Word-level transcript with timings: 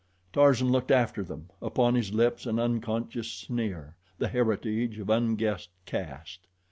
Tarzan 0.33 0.69
looked 0.71 0.89
after 0.89 1.21
them, 1.23 1.51
upon 1.61 1.93
his 1.93 2.11
lips 2.11 2.47
an 2.47 2.57
unconscious 2.57 3.31
sneer 3.31 3.97
the 4.17 4.29
heritage 4.29 4.97
of 4.97 5.11
unguessed 5.11 5.69
caste. 5.85 6.47